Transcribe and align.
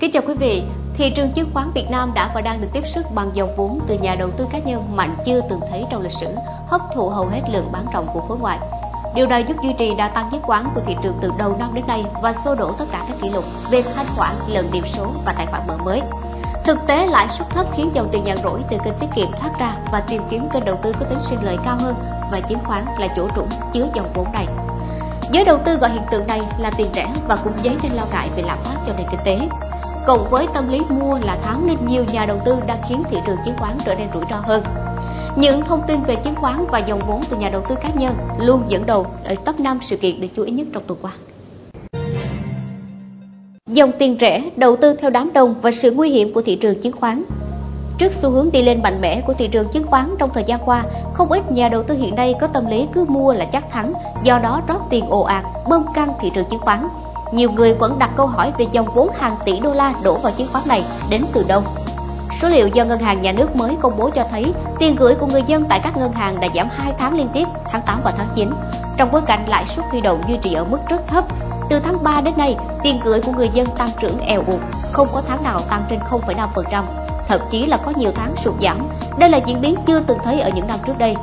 Kính 0.00 0.12
chào 0.12 0.22
quý 0.26 0.34
vị, 0.34 0.62
thị 0.94 1.12
trường 1.16 1.32
chứng 1.32 1.50
khoán 1.54 1.70
Việt 1.74 1.90
Nam 1.90 2.12
đã 2.14 2.30
và 2.34 2.40
đang 2.40 2.60
được 2.60 2.68
tiếp 2.72 2.86
sức 2.86 3.06
bằng 3.14 3.30
dòng 3.34 3.56
vốn 3.56 3.80
từ 3.88 3.94
nhà 3.94 4.14
đầu 4.14 4.30
tư 4.30 4.46
cá 4.52 4.58
nhân 4.58 4.96
mạnh 4.96 5.16
chưa 5.24 5.40
từng 5.48 5.60
thấy 5.70 5.84
trong 5.90 6.02
lịch 6.02 6.12
sử, 6.12 6.26
hấp 6.68 6.80
thụ 6.94 7.08
hầu 7.08 7.26
hết 7.26 7.40
lượng 7.50 7.72
bán 7.72 7.86
rộng 7.92 8.06
của 8.14 8.20
khối 8.20 8.38
ngoại. 8.38 8.58
Điều 9.14 9.26
này 9.26 9.44
giúp 9.48 9.56
duy 9.62 9.72
trì 9.78 9.94
đa 9.94 10.08
tăng 10.08 10.28
nhất 10.28 10.42
quán 10.46 10.70
của 10.74 10.80
thị 10.86 10.96
trường 11.02 11.18
từ 11.20 11.32
đầu 11.38 11.56
năm 11.58 11.74
đến 11.74 11.86
nay 11.86 12.04
và 12.22 12.32
xô 12.32 12.54
đổ 12.54 12.72
tất 12.72 12.84
cả 12.92 13.04
các 13.08 13.16
kỷ 13.22 13.28
lục 13.28 13.44
về 13.70 13.82
thanh 13.82 14.06
khoản, 14.16 14.34
lượng 14.48 14.68
điểm 14.72 14.84
số 14.86 15.06
và 15.24 15.32
tài 15.32 15.46
khoản 15.46 15.62
mở 15.66 15.76
mới. 15.84 16.02
Thực 16.64 16.86
tế 16.86 17.06
lãi 17.06 17.28
suất 17.28 17.50
thấp 17.50 17.66
khiến 17.76 17.90
dòng 17.94 18.08
tiền 18.12 18.24
nhàn 18.24 18.36
rỗi 18.36 18.64
từ 18.70 18.76
kênh 18.84 18.94
tiết 19.00 19.08
kiệm 19.14 19.32
thoát 19.32 19.60
ra 19.60 19.76
và 19.92 20.00
tìm 20.00 20.22
kiếm 20.30 20.48
kênh 20.52 20.64
đầu 20.64 20.76
tư 20.82 20.92
có 21.00 21.06
tính 21.06 21.20
sinh 21.20 21.38
lợi 21.42 21.56
cao 21.64 21.76
hơn 21.80 21.94
và 22.32 22.40
chứng 22.40 22.64
khoán 22.64 22.84
là 22.98 23.08
chỗ 23.16 23.28
trũng 23.36 23.48
chứa 23.72 23.86
dòng 23.94 24.06
vốn 24.14 24.26
này. 24.32 24.46
Giới 25.32 25.44
đầu 25.44 25.58
tư 25.64 25.76
gọi 25.76 25.90
hiện 25.90 26.02
tượng 26.10 26.26
này 26.26 26.40
là 26.58 26.70
tiền 26.76 26.86
rẻ 26.94 27.12
và 27.28 27.36
cũng 27.44 27.52
dấy 27.64 27.76
lên 27.82 27.92
lo 27.92 28.04
ngại 28.12 28.28
về 28.36 28.42
lạm 28.42 28.58
phát 28.58 28.76
cho 28.86 28.92
nền 28.92 29.06
kinh 29.10 29.20
tế. 29.24 29.38
Cộng 30.06 30.30
với 30.30 30.46
tâm 30.54 30.68
lý 30.68 30.80
mua 30.90 31.18
là 31.22 31.36
thắng 31.36 31.66
nên 31.66 31.86
nhiều 31.86 32.04
nhà 32.12 32.26
đầu 32.26 32.38
tư 32.44 32.56
đã 32.66 32.78
khiến 32.88 33.02
thị 33.10 33.16
trường 33.26 33.36
chứng 33.44 33.56
khoán 33.58 33.72
trở 33.84 33.94
nên 33.94 34.08
rủi 34.14 34.22
ro 34.30 34.36
hơn. 34.36 34.62
Những 35.36 35.64
thông 35.64 35.82
tin 35.86 36.00
về 36.02 36.16
chứng 36.16 36.34
khoán 36.34 36.56
và 36.70 36.78
dòng 36.78 37.00
vốn 37.06 37.20
từ 37.30 37.36
nhà 37.36 37.50
đầu 37.50 37.62
tư 37.68 37.74
cá 37.82 37.88
nhân 37.94 38.14
luôn 38.38 38.62
dẫn 38.68 38.86
đầu 38.86 39.06
ở 39.24 39.34
top 39.44 39.60
5 39.60 39.78
sự 39.82 39.96
kiện 39.96 40.20
được 40.20 40.28
chú 40.36 40.42
ý 40.42 40.52
nhất 40.52 40.66
trong 40.72 40.82
tuần 40.86 40.98
qua. 41.02 41.12
Dòng 43.66 43.92
tiền 43.98 44.16
rẻ, 44.20 44.50
đầu 44.56 44.76
tư 44.76 44.94
theo 44.94 45.10
đám 45.10 45.32
đông 45.32 45.54
và 45.62 45.70
sự 45.70 45.90
nguy 45.90 46.10
hiểm 46.10 46.32
của 46.34 46.42
thị 46.42 46.56
trường 46.56 46.80
chứng 46.80 46.92
khoán 46.92 47.24
Trước 48.00 48.12
xu 48.12 48.30
hướng 48.30 48.52
đi 48.52 48.62
lên 48.62 48.82
mạnh 48.82 49.00
mẽ 49.00 49.20
của 49.26 49.32
thị 49.32 49.48
trường 49.48 49.68
chứng 49.68 49.86
khoán 49.86 50.14
trong 50.18 50.30
thời 50.34 50.44
gian 50.44 50.60
qua, 50.64 50.84
không 51.14 51.32
ít 51.32 51.52
nhà 51.52 51.68
đầu 51.68 51.82
tư 51.82 51.94
hiện 51.94 52.14
nay 52.14 52.34
có 52.40 52.46
tâm 52.46 52.66
lý 52.66 52.86
cứ 52.92 53.04
mua 53.08 53.32
là 53.32 53.44
chắc 53.44 53.70
thắng, 53.70 53.92
do 54.24 54.38
đó 54.38 54.62
rót 54.68 54.80
tiền 54.90 55.04
ồ 55.10 55.20
ạt, 55.20 55.44
bơm 55.68 55.84
căng 55.94 56.12
thị 56.20 56.30
trường 56.34 56.44
chứng 56.50 56.60
khoán. 56.60 56.88
Nhiều 57.32 57.50
người 57.50 57.74
vẫn 57.74 57.98
đặt 57.98 58.10
câu 58.16 58.26
hỏi 58.26 58.52
về 58.58 58.66
dòng 58.72 58.86
vốn 58.94 59.10
hàng 59.18 59.36
tỷ 59.44 59.60
đô 59.60 59.72
la 59.72 59.92
đổ 60.02 60.18
vào 60.18 60.32
chứng 60.32 60.48
khoán 60.52 60.68
này 60.68 60.84
đến 61.10 61.24
từ 61.32 61.44
đâu. 61.48 61.62
Số 62.32 62.48
liệu 62.48 62.68
do 62.68 62.84
Ngân 62.84 62.98
hàng 62.98 63.22
Nhà 63.22 63.32
nước 63.32 63.56
mới 63.56 63.76
công 63.80 63.96
bố 63.96 64.10
cho 64.10 64.24
thấy 64.30 64.52
tiền 64.78 64.96
gửi 64.96 65.14
của 65.14 65.26
người 65.26 65.42
dân 65.42 65.64
tại 65.64 65.80
các 65.82 65.96
ngân 65.96 66.12
hàng 66.12 66.40
đã 66.40 66.48
giảm 66.54 66.68
2 66.70 66.92
tháng 66.98 67.16
liên 67.16 67.28
tiếp, 67.32 67.44
tháng 67.70 67.82
8 67.86 68.00
và 68.04 68.14
tháng 68.16 68.28
9, 68.34 68.50
trong 68.96 69.10
bối 69.12 69.20
cảnh 69.26 69.44
lãi 69.48 69.66
suất 69.66 69.86
huy 69.90 70.00
động 70.00 70.20
duy 70.28 70.36
trì 70.36 70.54
ở 70.54 70.64
mức 70.64 70.78
rất 70.88 71.06
thấp. 71.06 71.24
Từ 71.70 71.80
tháng 71.80 72.02
3 72.02 72.20
đến 72.20 72.34
nay, 72.36 72.56
tiền 72.82 73.00
gửi 73.04 73.20
của 73.20 73.32
người 73.32 73.48
dân 73.48 73.66
tăng 73.66 73.90
trưởng 74.00 74.20
eo 74.20 74.42
uột, 74.46 74.60
không 74.92 75.08
có 75.12 75.22
tháng 75.28 75.42
nào 75.42 75.60
tăng 75.60 75.84
trên 75.90 75.98
0,5%, 76.10 76.84
thậm 77.28 77.40
chí 77.50 77.66
là 77.66 77.76
có 77.76 77.92
nhiều 77.96 78.12
tháng 78.14 78.36
sụt 78.36 78.54
giảm. 78.62 78.88
Đây 79.18 79.30
là 79.30 79.38
diễn 79.46 79.60
biến 79.60 79.74
chưa 79.86 80.00
từng 80.00 80.18
thấy 80.24 80.40
ở 80.40 80.50
những 80.54 80.66
năm 80.66 80.78
trước 80.86 80.98
đây. 80.98 81.16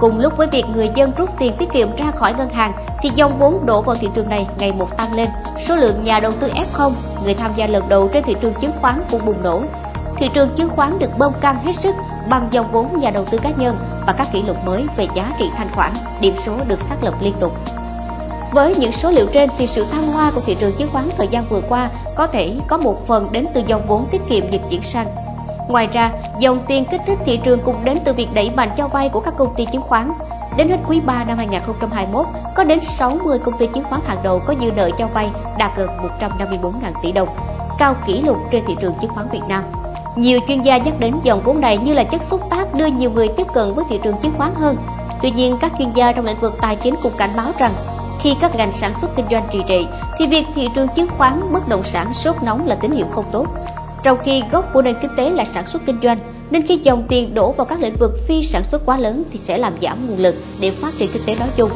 Cùng 0.00 0.18
lúc 0.18 0.36
với 0.36 0.46
việc 0.46 0.64
người 0.74 0.90
dân 0.94 1.12
rút 1.16 1.30
tiền 1.38 1.56
tiết 1.58 1.68
kiệm 1.72 1.96
ra 1.96 2.10
khỏi 2.10 2.34
ngân 2.34 2.48
hàng 2.48 2.72
thì 3.00 3.10
dòng 3.14 3.38
vốn 3.38 3.66
đổ 3.66 3.82
vào 3.82 3.96
thị 3.96 4.08
trường 4.14 4.28
này 4.28 4.46
ngày 4.58 4.72
một 4.72 4.96
tăng 4.96 5.14
lên. 5.14 5.28
Số 5.58 5.76
lượng 5.76 6.02
nhà 6.02 6.20
đầu 6.20 6.32
tư 6.32 6.48
F0, 6.48 6.92
người 7.24 7.34
tham 7.34 7.54
gia 7.54 7.66
lần 7.66 7.88
đầu 7.88 8.08
trên 8.12 8.24
thị 8.24 8.34
trường 8.40 8.54
chứng 8.60 8.72
khoán 8.80 8.94
cũng 9.10 9.26
bùng 9.26 9.42
nổ. 9.42 9.62
Thị 10.16 10.28
trường 10.34 10.54
chứng 10.56 10.68
khoán 10.68 10.98
được 10.98 11.18
bơm 11.18 11.32
căng 11.40 11.64
hết 11.64 11.72
sức 11.72 11.94
bằng 12.30 12.48
dòng 12.50 12.66
vốn 12.72 12.98
nhà 12.98 13.10
đầu 13.10 13.24
tư 13.24 13.38
cá 13.38 13.50
nhân 13.50 13.78
và 14.06 14.12
các 14.12 14.28
kỷ 14.32 14.42
lục 14.42 14.56
mới 14.66 14.86
về 14.96 15.08
giá 15.14 15.32
trị 15.38 15.50
thanh 15.56 15.68
khoản, 15.72 15.92
điểm 16.20 16.34
số 16.42 16.52
được 16.68 16.80
xác 16.80 17.04
lập 17.04 17.14
liên 17.20 17.34
tục. 17.40 17.52
Với 18.52 18.74
những 18.74 18.92
số 18.92 19.10
liệu 19.10 19.26
trên 19.26 19.50
thì 19.58 19.66
sự 19.66 19.86
thăng 19.90 20.12
hoa 20.12 20.30
của 20.34 20.40
thị 20.40 20.56
trường 20.60 20.72
chứng 20.72 20.90
khoán 20.92 21.08
thời 21.16 21.28
gian 21.28 21.48
vừa 21.48 21.60
qua 21.68 21.90
có 22.16 22.26
thể 22.26 22.56
có 22.68 22.76
một 22.76 23.06
phần 23.06 23.32
đến 23.32 23.46
từ 23.54 23.62
dòng 23.66 23.86
vốn 23.86 24.08
tiết 24.10 24.20
kiệm 24.28 24.50
dịch 24.50 24.62
chuyển 24.70 24.82
sang 24.82 25.06
Ngoài 25.68 25.88
ra, 25.92 26.12
dòng 26.38 26.60
tiền 26.68 26.84
kích 26.90 27.00
thích 27.06 27.18
thị 27.24 27.40
trường 27.44 27.60
cũng 27.64 27.84
đến 27.84 27.98
từ 28.04 28.12
việc 28.12 28.28
đẩy 28.34 28.50
mạnh 28.50 28.70
cho 28.76 28.88
vay 28.88 29.08
của 29.08 29.20
các 29.20 29.34
công 29.36 29.54
ty 29.56 29.64
chứng 29.72 29.82
khoán. 29.82 30.12
Đến 30.58 30.68
hết 30.68 30.76
quý 30.88 31.00
3 31.00 31.24
năm 31.24 31.38
2021, 31.38 32.26
có 32.56 32.64
đến 32.64 32.80
60 32.80 33.38
công 33.38 33.58
ty 33.58 33.66
chứng 33.66 33.84
khoán 33.84 34.00
hàng 34.06 34.22
đầu 34.22 34.38
có 34.46 34.54
dư 34.60 34.70
nợ 34.70 34.90
cho 34.98 35.06
vay 35.06 35.30
đạt 35.58 35.76
gần 35.76 35.88
154.000 36.20 36.72
tỷ 37.02 37.12
đồng, 37.12 37.28
cao 37.78 37.94
kỷ 38.06 38.22
lục 38.22 38.36
trên 38.50 38.64
thị 38.66 38.76
trường 38.80 38.94
chứng 39.00 39.10
khoán 39.14 39.28
Việt 39.32 39.40
Nam. 39.48 39.64
Nhiều 40.16 40.40
chuyên 40.48 40.62
gia 40.62 40.78
nhắc 40.78 41.00
đến 41.00 41.14
dòng 41.22 41.40
vốn 41.44 41.60
này 41.60 41.78
như 41.78 41.92
là 41.92 42.04
chất 42.04 42.22
xúc 42.22 42.40
tác 42.50 42.74
đưa 42.74 42.86
nhiều 42.86 43.10
người 43.10 43.28
tiếp 43.28 43.46
cận 43.54 43.74
với 43.74 43.84
thị 43.88 44.00
trường 44.02 44.18
chứng 44.18 44.32
khoán 44.38 44.54
hơn. 44.54 44.76
Tuy 45.22 45.30
nhiên, 45.30 45.58
các 45.60 45.72
chuyên 45.78 45.92
gia 45.92 46.12
trong 46.12 46.24
lĩnh 46.24 46.40
vực 46.40 46.54
tài 46.60 46.76
chính 46.76 46.94
cũng 47.02 47.12
cảnh 47.18 47.30
báo 47.36 47.52
rằng 47.58 47.72
khi 48.20 48.34
các 48.40 48.56
ngành 48.56 48.72
sản 48.72 48.94
xuất 48.94 49.16
kinh 49.16 49.26
doanh 49.30 49.48
trì 49.50 49.62
trệ 49.68 49.78
thì 50.18 50.26
việc 50.26 50.46
thị 50.54 50.68
trường 50.74 50.88
chứng 50.88 51.08
khoán 51.18 51.52
bất 51.52 51.68
động 51.68 51.82
sản 51.82 52.12
sốt 52.12 52.36
nóng 52.42 52.66
là 52.66 52.74
tín 52.74 52.90
hiệu 52.90 53.06
không 53.10 53.24
tốt 53.32 53.46
trong 54.02 54.18
khi 54.22 54.42
gốc 54.52 54.70
của 54.74 54.82
nền 54.82 54.96
kinh 55.02 55.10
tế 55.16 55.30
là 55.30 55.44
sản 55.44 55.66
xuất 55.66 55.82
kinh 55.86 56.00
doanh, 56.02 56.18
nên 56.50 56.66
khi 56.66 56.80
dòng 56.82 57.04
tiền 57.08 57.34
đổ 57.34 57.52
vào 57.52 57.64
các 57.64 57.80
lĩnh 57.80 57.96
vực 58.00 58.10
phi 58.26 58.42
sản 58.42 58.64
xuất 58.64 58.86
quá 58.86 58.98
lớn 58.98 59.24
thì 59.30 59.38
sẽ 59.38 59.58
làm 59.58 59.72
giảm 59.80 60.06
nguồn 60.06 60.18
lực 60.18 60.34
để 60.60 60.70
phát 60.70 60.94
triển 60.98 61.08
kinh 61.12 61.22
tế 61.26 61.34
nói 61.34 61.48
chung. 61.56 61.70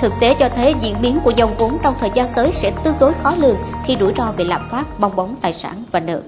Thực 0.00 0.12
tế 0.20 0.34
cho 0.34 0.48
thấy 0.48 0.74
diễn 0.80 0.94
biến 1.02 1.18
của 1.24 1.32
dòng 1.36 1.54
vốn 1.58 1.78
trong 1.82 1.94
thời 2.00 2.10
gian 2.14 2.26
tới 2.34 2.52
sẽ 2.52 2.72
tương 2.84 2.98
đối 3.00 3.12
khó 3.12 3.32
lường 3.40 3.56
khi 3.86 3.96
rủi 4.00 4.12
ro 4.16 4.32
về 4.36 4.44
lạm 4.44 4.68
phát, 4.70 5.00
bong 5.00 5.16
bóng 5.16 5.36
tài 5.40 5.52
sản 5.52 5.84
và 5.92 6.00
nợ. 6.00 6.22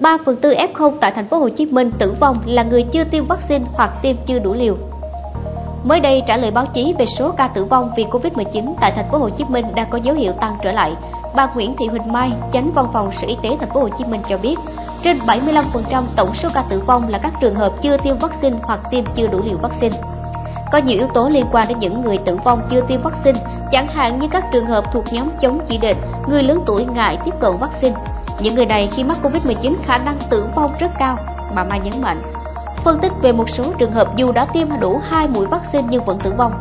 3 0.00 0.18
phần 0.24 0.36
tư 0.36 0.54
F0 0.54 0.96
tại 1.00 1.12
thành 1.14 1.28
phố 1.28 1.38
Hồ 1.38 1.48
Chí 1.48 1.66
Minh 1.66 1.90
tử 1.98 2.14
vong 2.20 2.36
là 2.44 2.62
người 2.62 2.82
chưa 2.82 3.04
tiêm 3.04 3.26
vaccine 3.26 3.64
hoặc 3.72 3.92
tiêm 4.02 4.16
chưa 4.26 4.38
đủ 4.38 4.54
liều. 4.54 4.76
Mới 5.84 6.00
đây 6.00 6.22
trả 6.26 6.36
lời 6.36 6.50
báo 6.50 6.66
chí 6.66 6.94
về 6.98 7.06
số 7.06 7.30
ca 7.30 7.48
tử 7.48 7.64
vong 7.64 7.90
vì 7.96 8.04
Covid-19 8.04 8.74
tại 8.80 8.92
thành 8.96 9.08
phố 9.10 9.18
Hồ 9.18 9.30
Chí 9.30 9.44
Minh 9.44 9.66
đang 9.74 9.90
có 9.90 9.98
dấu 9.98 10.14
hiệu 10.14 10.32
tăng 10.32 10.56
trở 10.62 10.72
lại, 10.72 10.92
bà 11.34 11.46
Nguyễn 11.54 11.76
Thị 11.78 11.86
Huỳnh 11.86 12.12
Mai, 12.12 12.32
Chánh 12.52 12.72
Văn 12.72 12.86
phòng 12.92 13.12
Sở 13.12 13.26
Y 13.26 13.36
tế 13.42 13.56
thành 13.60 13.70
phố 13.70 13.80
Hồ 13.80 13.88
Chí 13.98 14.04
Minh 14.04 14.22
cho 14.28 14.38
biết, 14.38 14.56
trên 15.02 15.18
75% 15.26 16.02
tổng 16.16 16.34
số 16.34 16.48
ca 16.54 16.62
tử 16.62 16.82
vong 16.86 17.08
là 17.08 17.18
các 17.18 17.32
trường 17.40 17.54
hợp 17.54 17.72
chưa 17.82 17.96
tiêm 17.96 18.16
vaccine 18.16 18.56
hoặc 18.62 18.80
tiêm 18.90 19.04
chưa 19.14 19.26
đủ 19.26 19.40
liều 19.44 19.58
vaccine. 19.58 19.96
Có 20.72 20.78
nhiều 20.78 20.98
yếu 20.98 21.08
tố 21.14 21.28
liên 21.28 21.44
quan 21.52 21.68
đến 21.68 21.78
những 21.78 22.02
người 22.02 22.18
tử 22.18 22.36
vong 22.44 22.62
chưa 22.70 22.80
tiêm 22.80 23.00
vaccine, 23.00 23.38
chẳng 23.70 23.86
hạn 23.86 24.18
như 24.18 24.28
các 24.28 24.44
trường 24.52 24.66
hợp 24.66 24.84
thuộc 24.92 25.04
nhóm 25.12 25.28
chống 25.40 25.58
chỉ 25.68 25.78
định, 25.78 25.96
người 26.28 26.42
lớn 26.42 26.62
tuổi 26.66 26.84
ngại 26.84 27.18
tiếp 27.24 27.34
cận 27.40 27.52
vaccine. 27.60 27.96
Những 28.40 28.54
người 28.54 28.66
này 28.66 28.88
khi 28.92 29.04
mắc 29.04 29.18
Covid-19 29.22 29.74
khả 29.82 29.98
năng 29.98 30.18
tử 30.30 30.44
vong 30.56 30.72
rất 30.78 30.90
cao, 30.98 31.16
bà 31.54 31.64
Mai 31.64 31.80
nhấn 31.80 32.02
mạnh. 32.02 32.22
Phân 32.76 32.98
tích 32.98 33.12
về 33.22 33.32
một 33.32 33.48
số 33.48 33.64
trường 33.78 33.92
hợp 33.92 34.16
dù 34.16 34.32
đã 34.32 34.44
tiêm 34.52 34.68
đủ 34.80 35.00
hai 35.08 35.28
mũi 35.28 35.46
vaccine 35.46 35.84
nhưng 35.90 36.04
vẫn 36.04 36.18
tử 36.18 36.32
vong. 36.38 36.52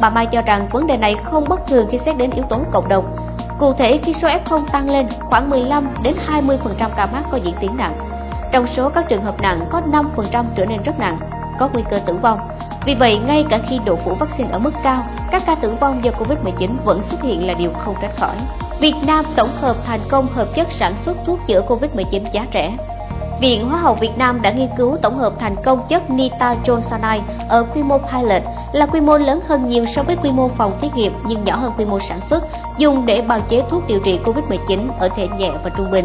Bà 0.00 0.10
Mai 0.10 0.26
cho 0.26 0.42
rằng 0.42 0.68
vấn 0.70 0.86
đề 0.86 0.96
này 0.96 1.14
không 1.24 1.44
bất 1.48 1.66
thường 1.66 1.86
khi 1.90 1.98
xét 1.98 2.16
đến 2.18 2.30
yếu 2.30 2.44
tố 2.44 2.58
cộng 2.72 2.88
đồng. 2.88 3.16
Cụ 3.62 3.72
thể 3.72 3.98
khi 3.98 4.12
số 4.12 4.28
F0 4.28 4.64
tăng 4.72 4.90
lên, 4.90 5.06
khoảng 5.20 5.50
15 5.50 5.94
đến 6.02 6.14
20% 6.28 6.56
ca 6.96 7.06
mắc 7.06 7.24
có 7.30 7.36
diễn 7.36 7.54
tiến 7.60 7.76
nặng. 7.76 7.92
Trong 8.52 8.66
số 8.66 8.88
các 8.88 9.08
trường 9.08 9.22
hợp 9.22 9.40
nặng 9.40 9.68
có 9.70 9.80
5% 9.80 10.44
trở 10.56 10.64
nên 10.64 10.82
rất 10.82 10.98
nặng, 10.98 11.18
có 11.58 11.68
nguy 11.72 11.82
cơ 11.90 11.98
tử 11.98 12.14
vong. 12.14 12.38
Vì 12.86 12.94
vậy, 12.94 13.18
ngay 13.18 13.44
cả 13.50 13.60
khi 13.68 13.78
độ 13.86 13.96
phủ 13.96 14.14
vaccine 14.14 14.50
ở 14.50 14.58
mức 14.58 14.74
cao, 14.82 15.04
các 15.30 15.42
ca 15.46 15.54
tử 15.54 15.74
vong 15.80 16.04
do 16.04 16.10
Covid-19 16.10 16.76
vẫn 16.84 17.02
xuất 17.02 17.22
hiện 17.22 17.46
là 17.46 17.54
điều 17.54 17.70
không 17.72 17.94
tránh 18.02 18.10
khỏi. 18.16 18.36
Việt 18.80 18.94
Nam 19.06 19.24
tổng 19.36 19.50
hợp 19.60 19.76
thành 19.86 20.00
công 20.10 20.26
hợp 20.26 20.48
chất 20.54 20.72
sản 20.72 20.96
xuất 20.96 21.16
thuốc 21.26 21.38
chữa 21.46 21.62
Covid-19 21.68 22.22
giá 22.32 22.46
rẻ. 22.54 22.76
Viện 23.40 23.68
Hóa 23.68 23.78
học 23.78 24.00
Việt 24.00 24.18
Nam 24.18 24.42
đã 24.42 24.50
nghiên 24.50 24.68
cứu 24.76 24.96
tổng 25.02 25.18
hợp 25.18 25.32
thành 25.38 25.56
công 25.64 25.86
chất 25.88 26.02
nitazosanide 26.08 27.20
ở 27.48 27.64
quy 27.74 27.82
mô 27.82 27.98
pilot 27.98 28.42
là 28.72 28.86
quy 28.86 29.00
mô 29.00 29.18
lớn 29.18 29.40
hơn 29.48 29.66
nhiều 29.66 29.86
so 29.86 30.02
với 30.02 30.16
quy 30.16 30.30
mô 30.32 30.48
phòng 30.48 30.78
thí 30.80 30.88
nghiệm 30.94 31.12
nhưng 31.26 31.44
nhỏ 31.44 31.56
hơn 31.56 31.72
quy 31.78 31.84
mô 31.84 32.00
sản 32.00 32.20
xuất, 32.20 32.44
dùng 32.78 33.06
để 33.06 33.20
bào 33.20 33.40
chế 33.48 33.62
thuốc 33.70 33.82
điều 33.86 34.00
trị 34.00 34.18
COVID-19 34.24 34.88
ở 34.98 35.08
thể 35.16 35.28
nhẹ 35.38 35.50
và 35.64 35.70
trung 35.76 35.90
bình. 35.90 36.04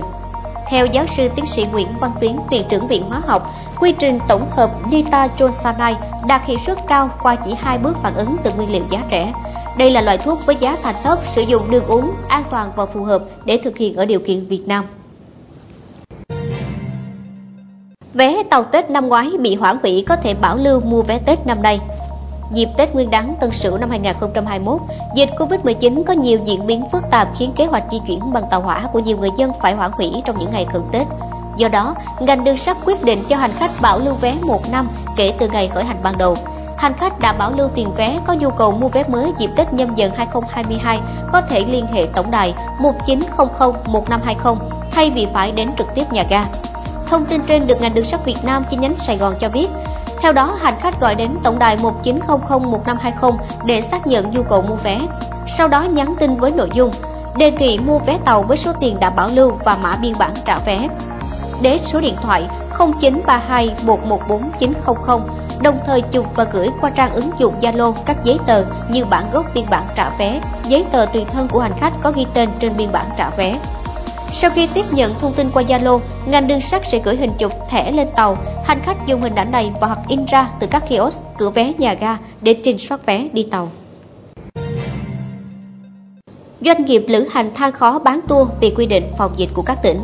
Theo 0.69 0.85
giáo 0.85 1.05
sư 1.05 1.29
tiến 1.35 1.45
sĩ 1.45 1.65
Nguyễn 1.71 1.87
Văn 1.99 2.11
Tuyến, 2.21 2.35
Viện 2.49 2.65
trưởng 2.69 2.87
Viện 2.87 3.03
Hóa 3.09 3.21
học, 3.25 3.53
quy 3.79 3.91
trình 3.99 4.19
tổng 4.27 4.49
hợp 4.51 4.71
nitazosanide 4.89 5.95
đạt 6.27 6.45
hiệu 6.45 6.57
suất 6.57 6.77
cao 6.87 7.09
qua 7.23 7.35
chỉ 7.35 7.53
hai 7.57 7.77
bước 7.77 7.97
phản 8.03 8.15
ứng 8.15 8.37
từ 8.43 8.51
nguyên 8.53 8.71
liệu 8.71 8.83
giá 8.89 9.03
rẻ. 9.11 9.33
Đây 9.77 9.91
là 9.91 10.01
loại 10.01 10.17
thuốc 10.17 10.45
với 10.45 10.55
giá 10.55 10.77
thành 10.83 10.95
thấp, 11.03 11.19
sử 11.23 11.41
dụng 11.41 11.71
đường 11.71 11.85
uống, 11.85 12.11
an 12.29 12.43
toàn 12.51 12.71
và 12.75 12.85
phù 12.85 13.03
hợp 13.03 13.23
để 13.45 13.59
thực 13.63 13.77
hiện 13.77 13.95
ở 13.95 14.05
điều 14.05 14.19
kiện 14.19 14.45
Việt 14.45 14.67
Nam. 14.67 14.85
Vé 18.13 18.43
tàu 18.49 18.63
Tết 18.63 18.89
năm 18.89 19.07
ngoái 19.07 19.31
bị 19.39 19.55
hoãn 19.55 19.77
hủy 19.81 20.03
có 20.07 20.15
thể 20.15 20.33
bảo 20.33 20.57
lưu 20.57 20.79
mua 20.79 21.01
vé 21.01 21.19
Tết 21.19 21.47
năm 21.47 21.61
nay. 21.61 21.79
Dịp 22.51 22.69
Tết 22.77 22.93
Nguyên 22.93 23.09
đán 23.09 23.35
Tân 23.39 23.51
Sửu 23.51 23.77
năm 23.77 23.89
2021, 23.89 24.81
dịch 25.15 25.29
Covid-19 25.37 26.03
có 26.03 26.13
nhiều 26.13 26.39
diễn 26.45 26.67
biến 26.67 26.89
phức 26.91 27.03
tạp 27.11 27.27
khiến 27.37 27.51
kế 27.55 27.65
hoạch 27.65 27.83
di 27.91 27.99
chuyển 28.07 28.33
bằng 28.33 28.43
tàu 28.49 28.61
hỏa 28.61 28.89
của 28.93 28.99
nhiều 28.99 29.17
người 29.17 29.29
dân 29.37 29.51
phải 29.61 29.75
hoãn 29.75 29.91
hủy 29.91 30.21
trong 30.25 30.39
những 30.39 30.51
ngày 30.51 30.67
cận 30.73 30.81
Tết. 30.91 31.07
Do 31.57 31.67
đó, 31.67 31.95
ngành 32.19 32.43
đường 32.43 32.57
sắt 32.57 32.77
quyết 32.85 33.03
định 33.03 33.23
cho 33.29 33.35
hành 33.35 33.51
khách 33.51 33.71
bảo 33.81 33.99
lưu 33.99 34.13
vé 34.13 34.35
một 34.41 34.61
năm 34.71 34.89
kể 35.17 35.33
từ 35.39 35.49
ngày 35.49 35.67
khởi 35.67 35.83
hành 35.83 35.97
ban 36.03 36.17
đầu. 36.17 36.35
Hành 36.77 36.93
khách 36.93 37.19
đã 37.19 37.33
bảo 37.33 37.51
lưu 37.51 37.67
tiền 37.75 37.91
vé 37.95 38.19
có 38.27 38.33
nhu 38.33 38.49
cầu 38.49 38.71
mua 38.71 38.87
vé 38.87 39.03
mới 39.07 39.31
dịp 39.37 39.49
Tết 39.55 39.73
nhâm 39.73 39.95
dần 39.95 40.11
2022 40.15 40.99
có 41.33 41.41
thể 41.41 41.59
liên 41.59 41.85
hệ 41.87 42.07
tổng 42.15 42.31
đài 42.31 42.53
1900 42.79 43.47
1520 43.87 44.55
thay 44.91 45.11
vì 45.11 45.27
phải 45.33 45.51
đến 45.51 45.69
trực 45.77 45.87
tiếp 45.95 46.03
nhà 46.11 46.23
ga. 46.29 46.43
Thông 47.09 47.25
tin 47.25 47.41
trên 47.47 47.67
được 47.67 47.81
ngành 47.81 47.93
đường 47.93 48.05
sắt 48.05 48.25
Việt 48.25 48.43
Nam 48.43 48.63
chi 48.69 48.77
nhánh 48.77 48.95
Sài 48.97 49.17
Gòn 49.17 49.33
cho 49.39 49.49
biết. 49.49 49.67
Theo 50.21 50.33
đó, 50.33 50.57
hành 50.59 50.75
khách 50.79 51.01
gọi 51.01 51.15
đến 51.15 51.37
tổng 51.43 51.59
đài 51.59 51.77
1900 51.77 52.39
1520 52.63 53.31
để 53.65 53.81
xác 53.81 54.07
nhận 54.07 54.31
nhu 54.31 54.43
cầu 54.43 54.61
mua 54.61 54.75
vé. 54.75 55.01
Sau 55.47 55.67
đó 55.67 55.83
nhắn 55.83 56.15
tin 56.19 56.33
với 56.33 56.51
nội 56.51 56.69
dung 56.73 56.91
đề 57.37 57.51
nghị 57.51 57.77
mua 57.77 57.99
vé 57.99 58.17
tàu 58.25 58.41
với 58.41 58.57
số 58.57 58.71
tiền 58.79 58.99
đã 58.99 59.09
bảo 59.09 59.29
lưu 59.33 59.51
và 59.65 59.77
mã 59.83 59.95
biên 60.01 60.13
bản 60.19 60.33
trả 60.45 60.59
vé. 60.59 60.87
Để 61.61 61.77
số 61.77 62.01
điện 62.01 62.15
thoại 62.21 62.47
0932 62.77 63.75
114 63.83 64.41
900 64.59 64.95
đồng 65.61 65.79
thời 65.85 66.01
chụp 66.01 66.25
và 66.35 66.43
gửi 66.43 66.69
qua 66.81 66.89
trang 66.89 67.11
ứng 67.11 67.29
dụng 67.37 67.53
Zalo 67.61 67.93
các 68.05 68.23
giấy 68.23 68.39
tờ 68.47 68.63
như 68.89 69.05
bản 69.05 69.29
gốc 69.33 69.45
biên 69.53 69.65
bản 69.69 69.83
trả 69.95 70.09
vé, 70.09 70.41
giấy 70.63 70.85
tờ 70.91 71.05
tùy 71.05 71.25
thân 71.25 71.47
của 71.47 71.59
hành 71.59 71.73
khách 71.79 71.93
có 72.03 72.11
ghi 72.11 72.25
tên 72.33 72.49
trên 72.59 72.77
biên 72.77 72.91
bản 72.91 73.05
trả 73.17 73.29
vé. 73.29 73.59
Sau 74.31 74.51
khi 74.51 74.67
tiếp 74.73 74.85
nhận 74.91 75.13
thông 75.19 75.33
tin 75.33 75.49
qua 75.53 75.63
Zalo, 75.63 75.99
ngành 76.25 76.47
đường 76.47 76.61
sắt 76.61 76.87
sẽ 76.87 76.99
gửi 76.99 77.15
hình 77.15 77.31
chụp 77.39 77.51
thẻ 77.69 77.91
lên 77.91 78.07
tàu. 78.15 78.37
Hành 78.65 78.81
khách 78.83 79.07
dùng 79.07 79.21
hình 79.21 79.35
ảnh 79.35 79.51
này 79.51 79.71
và 79.81 79.87
hoặc 79.87 79.99
in 80.07 80.25
ra 80.25 80.49
từ 80.59 80.67
các 80.67 80.83
kiosk, 80.89 81.23
cửa 81.37 81.49
vé 81.49 81.73
nhà 81.77 81.93
ga 81.93 82.17
để 82.41 82.55
trình 82.63 82.77
soát 82.77 83.05
vé 83.05 83.27
đi 83.33 83.47
tàu. 83.51 83.69
Doanh 86.61 86.85
nghiệp 86.85 87.05
lữ 87.07 87.27
hành 87.31 87.53
than 87.53 87.71
khó 87.71 87.99
bán 87.99 88.19
tour 88.27 88.49
vì 88.59 88.73
quy 88.77 88.85
định 88.85 89.11
phòng 89.17 89.31
dịch 89.35 89.49
của 89.53 89.61
các 89.61 89.77
tỉnh. 89.83 89.99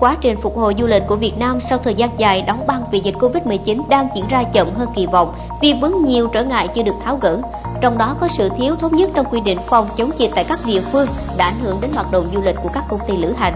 Quá 0.00 0.16
trình 0.20 0.36
phục 0.36 0.56
hồi 0.56 0.74
du 0.78 0.86
lịch 0.86 1.02
của 1.08 1.16
Việt 1.16 1.38
Nam 1.38 1.60
sau 1.60 1.78
thời 1.78 1.94
gian 1.94 2.10
dài 2.18 2.42
đóng 2.42 2.66
băng 2.66 2.84
vì 2.92 3.00
dịch 3.00 3.14
Covid-19 3.14 3.88
đang 3.88 4.08
diễn 4.14 4.28
ra 4.28 4.42
chậm 4.42 4.74
hơn 4.74 4.88
kỳ 4.94 5.06
vọng 5.06 5.34
vì 5.62 5.72
vẫn 5.80 6.04
nhiều 6.04 6.28
trở 6.32 6.44
ngại 6.44 6.68
chưa 6.74 6.82
được 6.82 6.94
tháo 7.04 7.16
gỡ. 7.16 7.40
Trong 7.80 7.98
đó 7.98 8.16
có 8.20 8.28
sự 8.28 8.48
thiếu 8.56 8.76
thống 8.76 8.96
nhất 8.96 9.10
trong 9.14 9.26
quy 9.30 9.40
định 9.40 9.58
phòng 9.68 9.88
chống 9.96 10.10
dịch 10.18 10.30
tại 10.34 10.44
các 10.44 10.58
địa 10.66 10.80
phương 10.80 11.06
đã 11.36 11.44
ảnh 11.44 11.60
hưởng 11.62 11.80
đến 11.80 11.90
hoạt 11.94 12.12
động 12.12 12.30
du 12.34 12.40
lịch 12.40 12.56
của 12.62 12.68
các 12.68 12.84
công 12.88 13.00
ty 13.06 13.16
lữ 13.16 13.32
hành. 13.32 13.54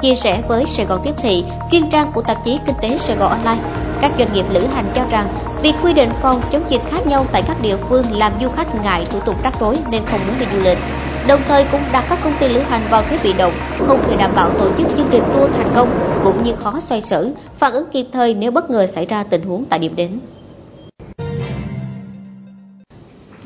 Chia 0.00 0.14
sẻ 0.14 0.42
với 0.48 0.64
Sài 0.66 0.86
Gòn 0.86 1.00
Tiếp 1.04 1.14
Thị, 1.16 1.44
chuyên 1.70 1.90
trang 1.90 2.12
của 2.12 2.22
tạp 2.22 2.44
chí 2.44 2.58
Kinh 2.66 2.76
tế 2.80 2.98
Sài 2.98 3.16
Gòn 3.16 3.30
Online, 3.30 3.62
các 4.00 4.12
doanh 4.18 4.32
nghiệp 4.32 4.44
lữ 4.48 4.60
hành 4.60 4.86
cho 4.94 5.04
rằng 5.10 5.26
việc 5.62 5.74
quy 5.82 5.92
định 5.92 6.08
phòng 6.22 6.40
chống 6.52 6.62
dịch 6.68 6.82
khác 6.90 7.06
nhau 7.06 7.26
tại 7.32 7.42
các 7.42 7.60
địa 7.62 7.76
phương 7.76 8.04
làm 8.12 8.32
du 8.40 8.48
khách 8.48 8.74
ngại 8.74 9.06
thủ 9.10 9.20
tục 9.20 9.42
rắc 9.42 9.60
rối 9.60 9.78
nên 9.90 10.06
không 10.06 10.20
muốn 10.26 10.38
đi 10.38 10.46
du 10.52 10.60
lịch 10.60 10.78
đồng 11.28 11.42
thời 11.46 11.64
cũng 11.64 11.92
đặt 11.92 12.04
các 12.08 12.20
công 12.22 12.34
ty 12.38 12.48
lữ 12.48 12.62
hành 12.62 12.88
vào 12.88 13.02
thế 13.02 13.18
bị 13.22 13.32
động, 13.32 13.54
không 13.84 14.00
thể 14.02 14.16
đảm 14.16 14.34
bảo 14.34 14.50
tổ 14.50 14.70
chức 14.78 14.88
chương 14.96 15.08
trình 15.10 15.22
tour 15.32 15.52
thành 15.54 15.66
công 15.74 15.90
cũng 16.22 16.42
như 16.42 16.52
khó 16.52 16.80
xoay 16.80 17.00
sở, 17.00 17.30
phản 17.58 17.72
ứng 17.72 17.90
kịp 17.92 18.06
thời 18.12 18.34
nếu 18.34 18.50
bất 18.50 18.70
ngờ 18.70 18.86
xảy 18.86 19.06
ra 19.06 19.22
tình 19.22 19.42
huống 19.42 19.64
tại 19.64 19.78
điểm 19.78 19.96
đến. 19.96 20.20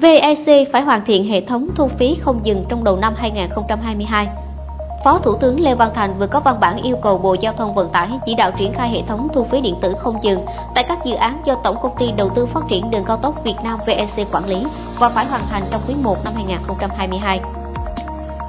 VEC 0.02 0.72
phải 0.72 0.82
hoàn 0.82 1.04
thiện 1.04 1.28
hệ 1.28 1.40
thống 1.40 1.68
thu 1.76 1.88
phí 1.88 2.14
không 2.14 2.46
dừng 2.46 2.64
trong 2.68 2.84
đầu 2.84 2.96
năm 2.96 3.14
2022. 3.16 4.28
Phó 5.04 5.18
Thủ 5.18 5.36
tướng 5.36 5.60
Lê 5.60 5.74
Văn 5.74 5.90
Thành 5.94 6.18
vừa 6.18 6.26
có 6.26 6.40
văn 6.40 6.60
bản 6.60 6.82
yêu 6.82 6.96
cầu 7.02 7.18
Bộ 7.18 7.34
Giao 7.34 7.52
thông 7.52 7.74
Vận 7.74 7.88
tải 7.88 8.08
chỉ 8.26 8.34
đạo 8.34 8.50
triển 8.56 8.72
khai 8.72 8.90
hệ 8.90 9.02
thống 9.02 9.28
thu 9.34 9.42
phí 9.42 9.60
điện 9.60 9.74
tử 9.80 9.94
không 9.98 10.22
dừng 10.22 10.46
tại 10.74 10.84
các 10.88 11.04
dự 11.04 11.14
án 11.14 11.40
do 11.44 11.54
Tổng 11.54 11.76
công 11.82 11.96
ty 11.98 12.12
Đầu 12.16 12.30
tư 12.34 12.46
Phát 12.46 12.60
triển 12.68 12.90
Đường 12.90 13.04
cao 13.04 13.16
tốc 13.16 13.44
Việt 13.44 13.56
Nam 13.64 13.78
VEC 13.86 14.32
quản 14.32 14.46
lý 14.46 14.66
và 14.98 15.08
phải 15.08 15.24
hoàn 15.24 15.42
thành 15.50 15.62
trong 15.70 15.80
quý 15.88 15.94
1 16.02 16.24
năm 16.24 16.34
2022. 16.34 17.40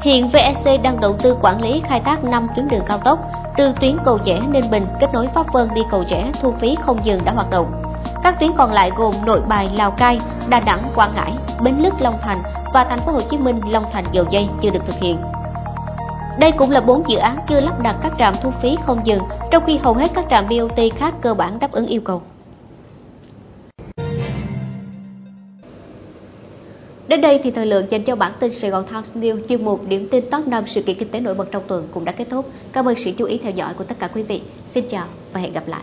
Hiện 0.04 0.30
VEC 0.30 0.82
đang 0.84 1.00
đầu 1.00 1.14
tư 1.14 1.38
quản 1.42 1.62
lý 1.62 1.80
khai 1.80 2.00
thác 2.00 2.24
5 2.24 2.48
tuyến 2.56 2.68
đường 2.68 2.84
cao 2.88 2.98
tốc, 2.98 3.20
từ 3.58 3.74
tuyến 3.82 3.98
cầu 4.06 4.18
Trẻ 4.26 4.40
Ninh 4.50 4.72
Bình 4.72 4.86
kết 5.00 5.08
nối 5.14 5.28
Pháp 5.28 5.54
Vân 5.54 5.68
đi 5.76 5.82
cầu 5.92 6.04
Trẻ 6.08 6.32
thu 6.42 6.52
phí 6.52 6.76
không 6.76 6.98
dừng 7.04 7.20
đã 7.26 7.32
hoạt 7.32 7.50
động. 7.50 7.93
Các 8.24 8.40
tuyến 8.40 8.52
còn 8.58 8.72
lại 8.72 8.92
gồm 8.96 9.14
Nội 9.25 9.42
Bài, 9.50 9.70
Lào 9.78 9.92
Cai, 9.92 10.20
Đà 10.50 10.60
Nẵng, 10.66 10.80
Quảng 10.96 11.12
Ngãi, 11.16 11.34
Bến 11.64 11.75
Lức, 11.80 11.94
Long 12.00 12.16
Thành 12.22 12.44
và 12.74 12.84
thành 12.84 13.00
phố 13.00 13.12
Hồ 13.12 13.22
Chí 13.30 13.38
Minh, 13.38 13.60
Long 13.70 13.86
Thành, 13.92 14.04
Dầu 14.12 14.25
Dây 14.30 14.48
chưa 14.62 14.70
được 14.70 14.80
thực 14.86 14.96
hiện. 14.96 15.18
Đây 16.40 16.52
cũng 16.52 16.72
là 16.72 16.81
bốn 16.81 17.10
dự 17.10 17.18
án 17.18 17.36
chưa 17.48 17.60
lắp 17.60 17.81
đặt 17.81 17.96
các 18.02 18.14
trạm 18.20 18.34
thu 18.42 18.52
phí 18.52 18.75
không 18.86 19.00
dừng, 19.06 19.20
trong 19.52 19.64
khi 19.64 19.78
hầu 19.78 19.94
hết 19.94 20.12
các 20.14 20.25
trạm 20.30 20.46
BOT 20.50 20.80
khác 20.98 21.14
cơ 21.22 21.34
bản 21.34 21.60
đáp 21.60 21.72
ứng 21.72 21.88
yêu 21.88 22.02
cầu. 22.02 22.22
Đến 27.08 27.22
đây 27.22 27.40
thì 27.44 27.52
thời 27.52 27.66
lượng 27.66 27.88
dành 27.90 28.04
cho 28.04 28.16
bản 28.16 28.31
tin 28.40 28.54
Sài 28.54 28.72
Gòn 28.72 28.86
Times 28.86 29.12
News 29.16 29.48
chuyên 29.50 29.66
mục 29.66 29.88
điểm 29.88 30.08
tin 30.12 30.30
top 30.31 30.48
5 30.48 30.64
sự 30.68 30.81
kiện 30.81 31.00
kinh 31.00 31.10
tế 31.10 31.19
nổi 31.19 31.34
bật 31.34 31.52
trong 31.52 31.64
tuần 31.68 31.88
cũng 31.94 32.06
đã 32.06 32.12
kết 32.12 32.28
thúc. 32.30 32.50
Cảm 32.74 32.86
ơn 32.86 32.96
sự 32.96 33.12
chú 33.18 33.26
ý 33.26 33.38
theo 33.38 33.52
dõi 33.52 33.74
của 33.74 33.84
tất 33.84 34.00
cả 34.00 34.08
quý 34.08 34.24
vị. 34.24 34.42
Xin 34.69 34.90
chào 34.90 35.06
và 35.34 35.40
hẹn 35.40 35.54
gặp 35.54 35.68
lại. 35.68 35.81